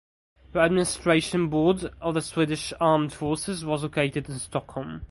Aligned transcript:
The 0.53 0.61
Administration 0.61 1.49
Board 1.49 1.83
of 2.01 2.15
the 2.15 2.23
Swedish 2.23 2.73
Armed 2.79 3.13
Forces 3.13 3.63
was 3.63 3.83
located 3.83 4.29
in 4.29 4.39
Stockholm. 4.39 4.99